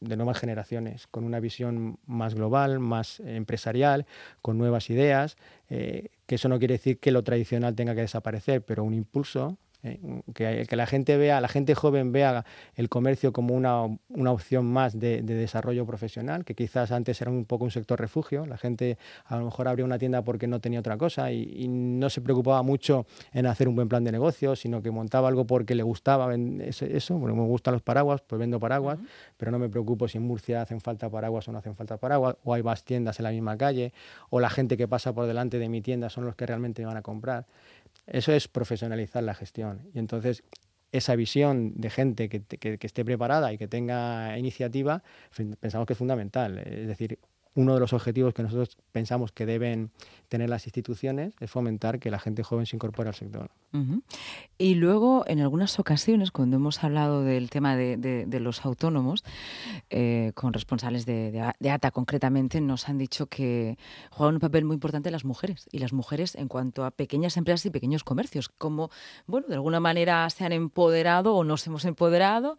nuevas 0.00 0.38
generaciones, 0.38 1.08
con 1.08 1.24
una 1.24 1.40
visión 1.40 1.98
más 2.06 2.34
global, 2.36 2.78
más 2.78 3.18
empresarial, 3.20 4.06
con 4.40 4.56
nuevas 4.56 4.88
ideas, 4.88 5.36
eh, 5.68 6.10
que 6.26 6.36
eso 6.36 6.48
no 6.48 6.60
quiere 6.60 6.74
decir 6.74 7.00
que 7.00 7.10
lo 7.10 7.24
tradicional 7.24 7.74
tenga 7.74 7.94
que 7.94 8.02
desaparecer, 8.02 8.62
pero 8.62 8.84
un 8.84 8.94
impulso 8.94 9.58
eh, 9.84 10.00
que, 10.34 10.64
que, 10.66 10.76
la 10.76 10.86
gente 10.86 11.18
vea, 11.18 11.42
la 11.42 11.48
gente 11.48 11.74
joven 11.74 12.10
vea 12.10 12.46
el 12.74 12.88
comercio 12.88 13.34
como 13.34 13.54
una, 13.54 13.82
una 14.08 14.32
opción 14.32 14.64
más 14.64 14.98
de, 14.98 15.20
desarrollo 15.20 15.84
profesional, 15.84 16.46
que 16.46 16.54
quizás 16.54 16.90
antes 16.90 17.20
era 17.20 17.30
un 17.30 17.44
poco 17.44 17.64
un 17.64 17.70
sector 17.70 18.00
refugio. 18.00 18.46
La 18.46 18.56
gente 18.56 18.96
a 19.26 19.36
lo 19.36 19.44
mejor 19.44 19.68
abría 19.68 19.84
una 19.84 19.98
tienda 19.98 20.22
porque 20.22 20.46
no 20.46 20.58
tenía 20.60 20.80
otra 20.80 20.96
cosa 20.96 21.30
y, 21.30 21.68
no 21.68 22.08
se 22.08 22.22
preocupaba 22.22 22.62
mucho 22.62 23.06
en 23.32 23.46
hacer 23.46 23.68
un 23.68 23.74
buen 23.74 23.88
plan 23.88 24.04
de 24.04 24.12
negocio, 24.12 24.56
sino 24.56 24.82
que 24.82 24.90
montaba 24.90 25.28
algo 25.28 25.46
porque 25.46 25.74
le 25.74 25.82
gustaba 25.82 26.34
eso. 26.34 27.18
Bueno, 27.18 27.36
me 27.36 27.42
gustan 27.42 27.74
los 27.74 27.82
paraguas, 27.82 28.22
pues 28.22 28.38
vendo 28.38 28.58
paraguas, 28.58 28.98
pero 29.36 29.50
no 29.50 29.58
me 29.58 29.68
preocupo 29.68 30.08
si 30.08 30.18
en 30.18 30.24
Murcia 30.24 30.62
hacen 30.62 30.80
falta 30.80 31.10
paraguas 31.10 31.46
o 31.48 31.52
no 31.52 31.58
hacen 31.58 31.76
falta 31.76 31.98
paraguas, 31.98 32.36
o 32.42 32.54
hay 32.54 32.62
más 32.62 32.84
tiendas 32.84 33.18
en 33.20 33.24
la 33.24 33.30
misma 33.30 33.56
calle, 33.58 33.92
o 34.30 34.40
la 34.40 34.48
gente 34.48 34.76
que 34.76 34.88
pasa 34.88 35.12
por 35.12 35.26
delante 35.26 35.58
de 35.58 35.68
mi 35.68 35.82
tienda 35.82 36.08
son 36.08 36.24
los 36.24 36.36
que 36.36 36.46
realmente 36.46 36.82
me 36.82 36.86
van 36.86 36.96
a 36.96 37.02
comprar. 37.02 37.46
Eso 38.06 38.32
es 38.32 38.48
profesionalizar 38.48 39.22
la 39.22 39.34
gestión. 39.34 39.88
Y 39.94 39.98
entonces 39.98 40.42
esa 40.92 41.16
visión 41.16 41.72
de 41.74 41.90
gente 41.90 42.28
que, 42.28 42.42
que, 42.44 42.78
esté 42.80 43.04
preparada 43.04 43.52
y 43.52 43.58
que 43.58 43.66
tenga 43.66 44.38
iniciativa, 44.38 45.02
pensamos 45.58 45.86
que 45.86 45.94
es 45.94 45.98
fundamental. 45.98 46.58
Es 46.58 46.86
decir, 46.86 47.18
uno 47.54 47.74
de 47.74 47.80
los 47.80 47.92
objetivos 47.92 48.34
que 48.34 48.42
nosotros 48.42 48.76
pensamos 48.92 49.32
que 49.32 49.46
deben 49.46 49.90
tener 50.28 50.50
las 50.50 50.66
instituciones 50.66 51.34
es 51.40 51.50
fomentar 51.50 52.00
que 52.00 52.10
la 52.10 52.18
gente 52.18 52.42
joven 52.42 52.66
se 52.66 52.76
incorpore 52.76 53.08
al 53.08 53.14
sector. 53.14 53.50
Y 54.56 54.76
luego, 54.76 55.24
en 55.26 55.40
algunas 55.40 55.80
ocasiones, 55.80 56.30
cuando 56.30 56.56
hemos 56.56 56.84
hablado 56.84 57.24
del 57.24 57.50
tema 57.50 57.76
de, 57.76 58.38
los 58.40 58.64
autónomos, 58.64 59.24
eh, 59.90 60.30
con 60.34 60.52
responsables 60.52 61.06
de, 61.06 61.52
ATA 61.68 61.90
concretamente, 61.90 62.60
nos 62.60 62.88
han 62.88 62.98
dicho 62.98 63.26
que 63.26 63.76
juegan 64.10 64.36
un 64.36 64.40
papel 64.40 64.64
muy 64.64 64.74
importante 64.74 65.10
las 65.10 65.24
mujeres, 65.24 65.68
y 65.72 65.80
las 65.80 65.92
mujeres 65.92 66.36
en 66.36 66.46
cuanto 66.46 66.84
a 66.84 66.92
pequeñas 66.92 67.36
empresas 67.36 67.66
y 67.66 67.70
pequeños 67.70 68.04
comercios, 68.04 68.48
como, 68.48 68.90
bueno, 69.26 69.48
de 69.48 69.54
alguna 69.54 69.80
manera 69.80 70.30
se 70.30 70.44
han 70.44 70.52
empoderado 70.52 71.34
o 71.34 71.42
nos 71.42 71.66
hemos 71.66 71.84
empoderado 71.84 72.56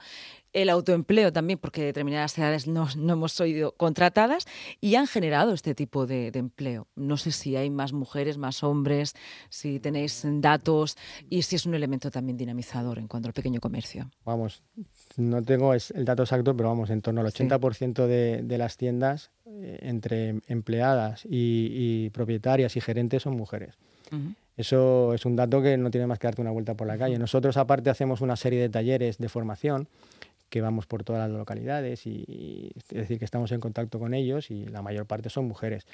el 0.55 0.69
autoempleo 0.69 1.33
también, 1.33 1.59
porque 1.59 1.83
determinadas 1.83 2.38
edades 2.38 2.65
no, 2.65 2.88
hemos 2.95 3.33
sido 3.33 3.74
contratadas 3.74 4.45
y 4.79 4.95
han 4.95 5.05
generado 5.05 5.53
este 5.53 5.75
tipo 5.75 6.07
de, 6.07 6.31
empleo. 6.33 6.88
No 6.95 7.17
sé 7.17 7.31
si 7.31 7.57
hay 7.57 7.69
más 7.69 7.91
mujeres, 7.91 8.38
más 8.38 8.63
hombres, 8.63 9.15
si 9.50 9.81
tenéis 9.81 10.24
datos 10.25 10.97
y 11.29 11.41
si 11.41 11.57
es 11.57 11.65
un 11.65 11.75
elemento 11.75 12.09
también 12.09 12.38
dinamizador 12.38 13.00
en 13.00 13.07
cuanto 13.07 13.27
al 13.27 13.33
pequeño 13.33 13.59
comercio. 13.59 14.09
Vamos, 14.24 14.63
no 15.17 15.43
tengo 15.43 15.74
el 15.74 16.05
dato 16.05 16.24
exacto, 16.24 16.55
pero 16.55 16.69
vamos, 16.69 16.89
en 16.89 17.01
torno 17.01 17.19
al 17.19 17.27
80% 17.27 18.07
de, 18.07 18.57
las 18.57 18.77
tiendas 18.77 19.31
eh, 19.45 19.79
entre 19.81 20.39
empleadas 20.47 21.27
y, 21.29 22.09
propietarias 22.12 22.77
y 22.77 22.81
gerentes 22.81 23.24
son 23.24 23.35
mujeres. 23.35 23.75
Eso 24.55 25.13
es 25.13 25.25
un 25.25 25.35
dato 25.35 25.62
que 25.62 25.75
no 25.75 25.91
tiene 25.91 26.07
más 26.07 26.17
que 26.17 26.27
darte 26.27 26.41
una 26.41 26.51
vuelta 26.51 26.75
por 26.75 26.88
la 26.88 26.97
calle. 26.97 27.19
Nosotros 27.19 27.57
aparte 27.57 27.89
hacemos 27.89 28.21
una 28.21 28.38
serie 28.38 28.62
de 28.62 28.69
talleres 28.69 29.17
de 29.17 29.27
formación 29.27 29.89
que 30.55 30.62
vamos 30.62 30.88
por 30.88 31.03
todas 31.03 31.27
las 31.27 31.38
localidades 31.38 32.07
y, 32.07 32.71
es 32.77 32.88
decir 32.88 33.19
que 33.19 33.25
estamos 33.25 33.51
en 33.51 33.59
contacto 33.59 34.00
con 34.00 34.13
ellos 34.13 34.51
y 34.51 34.63
la 34.63 34.81
mayor 34.81 35.05
parte 35.05 35.29
son 35.29 35.50
mujeres. 35.50 35.85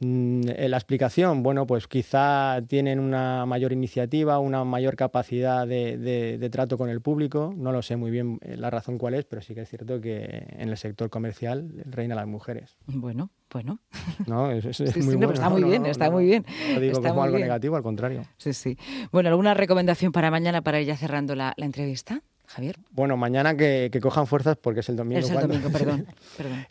Mm, 0.00 0.44
la 0.46 0.78
explicación, 0.78 1.42
bueno, 1.42 1.66
pues 1.66 1.86
quizá 1.86 2.62
tienen 2.66 2.98
una 2.98 3.44
mayor 3.44 3.74
iniciativa, 3.74 4.38
una 4.38 4.64
mayor 4.64 4.96
capacidad 4.96 5.66
de, 5.66 6.48
trato 6.50 6.78
con 6.78 6.88
el 6.88 7.02
público. 7.02 7.52
No 7.54 7.70
lo 7.70 7.82
sé 7.82 7.96
muy 7.96 8.10
bien 8.10 8.38
eh, 8.40 8.56
la 8.56 8.70
razón 8.70 8.96
cuál 8.96 9.12
es, 9.12 9.26
pero 9.26 9.42
sí 9.42 9.54
que 9.54 9.60
es 9.60 9.68
cierto 9.68 10.00
que 10.00 10.46
en 10.56 10.70
el 10.70 10.78
sector 10.78 11.10
comercial 11.10 11.70
reinan 11.84 12.16
las 12.16 12.26
mujeres. 12.26 12.78
Bueno, 12.86 13.30
bueno. 13.52 13.80
No, 14.26 14.50
es, 14.50 14.80
muy 15.04 15.16
bueno. 15.16 15.34
está 15.34 15.50
muy 15.50 15.64
bien, 15.64 15.84
está 15.84 16.10
muy 16.10 16.24
bien. 16.24 16.46
No 16.72 16.80
digo 16.80 17.02
como 17.02 17.22
algo 17.22 17.38
negativo, 17.38 17.76
al 17.76 17.82
contrario. 17.82 18.22
Sí, 18.38 18.54
sí. 18.54 18.78
Bueno, 19.12 19.28
¿alguna 19.28 19.52
recomendación 19.52 20.12
para 20.12 20.30
mañana 20.30 20.62
para 20.62 20.80
ir 20.80 20.86
ya 20.86 20.96
cerrando 20.96 21.34
la 21.34 21.52
entrevista? 21.58 22.22
Javier. 22.56 22.76
Bueno, 22.90 23.18
mañana 23.18 23.54
que, 23.54 23.90
cojan 24.00 24.26
fuerzas 24.26 24.56
porque 24.56 24.80
es 24.80 24.88
el 24.88 24.96
domingo. 24.96 25.20
Es 25.20 25.30
el 25.30 25.40
domingo, 25.40 25.70
perdón. 25.70 26.06
perdón. 26.36 26.66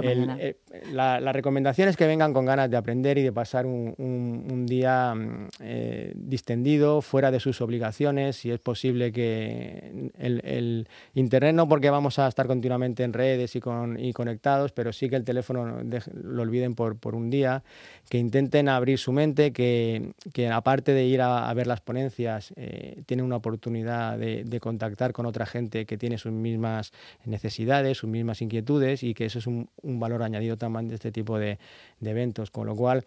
Eh, 0.00 0.56
la, 0.92 1.32
recomendación 1.32 1.88
es 1.88 1.96
que 1.96 2.06
vengan 2.06 2.32
con 2.32 2.46
ganas 2.46 2.70
de 2.70 2.76
aprender 2.76 3.18
y 3.18 3.22
de 3.22 3.32
pasar 3.32 3.66
un, 3.66 4.64
día 4.66 5.14
mm, 5.14 5.48
eh, 5.60 6.12
distendido, 6.14 7.02
fuera 7.02 7.30
de 7.30 7.40
sus 7.40 7.60
obligaciones. 7.60 8.36
Si 8.36 8.50
es 8.50 8.60
posible 8.60 9.12
que 9.12 10.10
el, 10.18 10.88
Internet 11.14 11.54
no 11.54 11.68
porque 11.68 11.90
vamos 11.90 12.18
a 12.18 12.28
estar 12.28 12.46
continuamente 12.46 13.04
en 13.04 13.12
redes 13.12 13.56
y, 13.56 13.60
con, 13.60 13.98
conectados, 14.12 14.72
pero 14.72 14.92
sí 14.92 15.08
que 15.08 15.16
el 15.16 15.24
teléfono 15.24 15.82
lo 16.14 16.42
olviden 16.42 16.74
por, 16.74 16.96
un 17.14 17.30
día, 17.30 17.62
que 18.08 18.18
intenten 18.18 18.68
abrir 18.68 18.98
su 18.98 19.12
mente, 19.12 19.52
que, 19.52 20.12
aparte 20.52 20.92
de 20.92 21.04
ir 21.04 21.20
a, 21.20 21.52
ver 21.54 21.66
las 21.66 21.80
ponencias, 21.80 22.52
eh, 22.56 23.02
tienen 23.06 23.26
una 23.26 23.36
oportunidad 23.36 24.18
de, 24.18 24.44
de 24.44 24.60
contactar 24.60 25.12
con 25.12 25.26
otra 25.26 25.46
gente 25.46 25.86
que 25.86 25.98
tiene 25.98 26.18
sus 26.18 26.32
mismas 26.32 26.92
necesidades, 27.24 27.98
sus 27.98 28.08
mismas 28.08 28.40
inquietudes 28.42 29.02
y 29.02 29.14
que 29.14 29.26
eso 29.26 29.38
es 29.38 29.46
un, 29.46 29.68
un 29.82 30.00
valor 30.00 30.22
añadido 30.22 30.56
también 30.56 30.88
de 30.88 30.94
este 30.94 31.12
tipo 31.12 31.38
de, 31.38 31.58
eventos, 32.00 32.50
con 32.50 32.66
lo 32.66 32.74
cual 32.74 33.04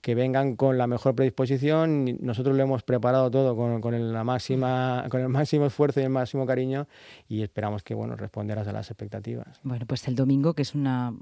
que 0.00 0.14
vengan 0.14 0.56
con 0.56 0.78
la 0.78 0.86
mejor 0.86 1.14
predisposición. 1.14 2.18
Nosotros 2.20 2.56
lo 2.56 2.62
hemos 2.62 2.82
preparado 2.82 3.30
todo 3.30 3.54
con, 3.54 4.12
la 4.12 4.24
máxima, 4.24 5.06
con 5.10 5.20
el 5.20 5.28
máximo 5.28 5.66
esfuerzo 5.66 6.00
y 6.00 6.04
el 6.04 6.10
máximo 6.10 6.46
cariño 6.46 6.86
y 7.28 7.42
esperamos 7.42 7.82
que 7.82 7.94
bueno, 7.94 8.16
responderás 8.16 8.66
a 8.66 8.72
las 8.72 8.90
expectativas. 8.90 9.60
Bueno, 9.62 9.84
pues 9.86 10.08
el 10.08 10.14
domingo, 10.14 10.54
que 10.54 10.62
es 10.62 10.74
una, 10.74 11.12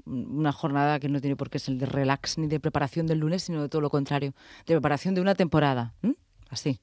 jornada 0.53 0.99
que 0.99 1.09
no 1.09 1.19
tiene 1.19 1.35
por 1.35 1.49
qué 1.49 1.59
ser 1.59 1.75
de 1.75 1.85
relax 1.85 2.37
ni 2.37 2.47
de 2.47 2.59
preparación 2.59 3.05
del 3.05 3.19
lunes, 3.19 3.43
sino 3.43 3.61
de 3.61 3.69
todo 3.69 3.81
lo 3.81 3.89
contrario, 3.89 4.33
de 4.65 4.73
preparación 4.75 5.13
de 5.15 5.21
una 5.21 5.35
temporada. 5.35 5.93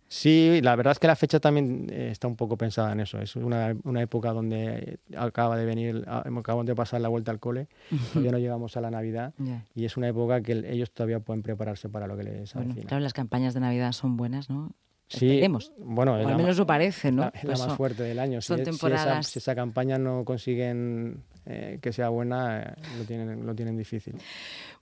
Sí, 0.08 0.60
la 0.62 0.76
verdad 0.76 0.92
es 0.92 0.98
que 0.98 1.06
la 1.06 1.16
fecha 1.16 1.40
también 1.40 1.88
eh, 1.90 2.08
está 2.10 2.28
un 2.28 2.36
poco 2.36 2.56
pensada 2.56 2.92
en 2.92 3.00
eso. 3.00 3.18
Es 3.20 3.36
una, 3.36 3.70
época 4.00 4.32
donde 4.32 4.98
acaba 5.16 5.56
de 5.56 5.64
venir, 5.64 6.04
acabamos 6.06 6.66
de 6.66 6.74
pasar 6.74 7.00
la 7.00 7.08
vuelta 7.08 7.30
al 7.30 7.38
cole, 7.38 7.68
todavía 8.12 8.32
no 8.32 8.38
llegamos 8.38 8.76
a 8.76 8.80
la 8.80 8.90
Navidad 8.90 9.34
y 9.74 9.84
es 9.84 9.96
una 9.96 10.08
época 10.08 10.40
que 10.40 10.52
ellos 10.52 10.90
todavía 10.90 11.20
pueden 11.20 11.42
prepararse 11.42 11.88
para 11.88 12.06
lo 12.06 12.16
que 12.16 12.24
les 12.24 12.54
bueno, 12.54 12.74
Claro, 12.86 13.02
las 13.02 13.12
campañas 13.12 13.54
de 13.54 13.60
Navidad 13.60 13.92
son 13.92 14.16
buenas, 14.16 14.50
¿no? 14.50 14.72
Sí, 15.10 15.42
bueno, 15.78 16.14
al 16.14 16.36
menos 16.36 16.56
lo 16.56 16.66
parece, 16.66 17.10
¿no? 17.10 17.32
Es 17.34 17.42
la, 17.42 17.66
más 17.66 17.76
fuerte 17.76 18.04
del 18.04 18.20
año. 18.20 18.40
Son 18.40 18.58
si, 18.58 18.64
temporadas... 18.64 19.26
si, 19.26 19.40
esa, 19.40 19.56
campaña 19.56 19.98
no 19.98 20.24
consiguen 20.24 21.24
eh, 21.46 21.80
que 21.82 21.92
sea 21.92 22.10
buena, 22.10 22.62
eh, 22.62 22.74
lo, 22.96 23.04
tienen, 23.04 23.44
lo 23.44 23.52
tienen 23.56 23.76
difícil. 23.76 24.14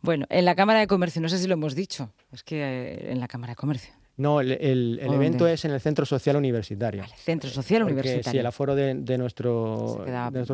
Bueno, 0.03 0.27
en 0.29 0.45
la 0.45 0.55
Cámara 0.55 0.81
de 0.81 0.87
Comercio, 0.87 1.23
no 1.23 1.31
sé 1.31 1.39
si 1.39 1.47
lo 1.47 1.55
hemos 1.55 1.75
dicho, 1.75 2.13
es 2.31 2.45
que 2.45 3.11
en 3.11 3.21
la 3.21 3.29
Cámara 3.29 3.53
de 3.53 3.57
Comercio 3.57 3.95
no, 4.19 4.41
el, 4.41 4.99
evento 5.01 5.47
es 5.47 5.65
en 5.65 5.71
el 5.71 5.81
Centro 5.81 6.05
Social 6.05 6.35
Universitario. 6.35 7.05
El 7.05 7.11
Centro 7.11 7.49
Social 7.49 7.85
Universitario. 7.85 8.33
Sí, 8.33 8.39
el 8.39 8.47
aforo 8.47 8.75
de, 8.75 8.95
nuestro, 9.17 10.05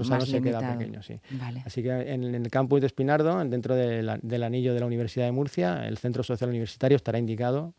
salón 0.05 0.27
se 0.27 0.43
queda 0.43 0.77
pequeño, 0.77 1.03
sí. 1.03 1.19
Así 1.65 1.83
que 1.83 1.91
en, 1.91 2.35
el 2.35 2.51
campus 2.51 2.83
de 2.83 2.89
Espinardo, 2.89 3.43
dentro 3.47 3.75
del 3.75 4.43
anillo 4.43 4.75
de 4.75 4.81
la 4.81 4.87
Universidad 4.87 5.25
de 5.25 5.33
Murcia, 5.33 5.89
el 5.89 5.97
Centro 5.97 6.23
Social 6.23 6.51
Universitario 6.51 6.97
estará 6.97 7.19
indicado 7.19 7.75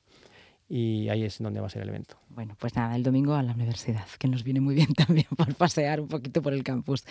y 0.67 1.07
ahí 1.09 1.23
es 1.23 1.37
donde 1.37 1.59
va 1.59 1.67
a 1.67 1.69
ser 1.69 1.83
el 1.83 1.89
evento. 1.89 2.17
Bueno, 2.29 2.55
pues 2.59 2.75
nada, 2.75 2.95
el 2.95 3.03
domingo 3.03 3.35
a 3.35 3.43
la 3.43 3.53
universidad, 3.53 4.07
que 4.17 4.27
nos 4.27 4.43
viene 4.43 4.61
muy 4.61 4.73
bien 4.73 4.91
también 4.97 5.27
por 5.37 5.53
pasear 5.53 6.01
un 6.01 6.07
poquito 6.07 6.41
por 6.41 6.53
el 6.53 6.63
campus. 6.63 7.05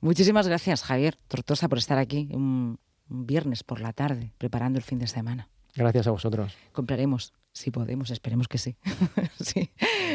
Muchísimas 0.00 0.48
gracias, 0.48 0.82
Javier 0.82 1.16
Tortosa, 1.28 1.68
por 1.68 1.76
estar 1.76 1.98
aquí 1.98 2.30
un 2.32 2.78
viernes 3.08 3.62
por 3.62 3.80
la 3.80 3.92
tarde, 3.92 4.32
preparando 4.38 4.78
el 4.78 4.84
fin 4.84 4.98
de 4.98 5.06
semana. 5.06 5.50
Gracias 5.76 6.06
a 6.06 6.10
vosotros. 6.10 6.56
Compraremos, 6.72 7.32
si 7.52 7.70
podemos, 7.70 8.10
esperemos 8.10 8.48
que 8.48 8.58
sí. 8.58 8.76
sí. 9.40 9.70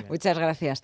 Muchas 0.10 0.38
gracias. 0.38 0.80